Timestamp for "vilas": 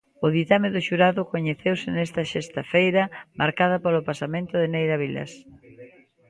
5.03-5.31